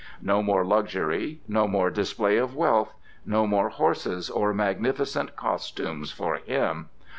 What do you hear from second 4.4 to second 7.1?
magnificent costumes for him!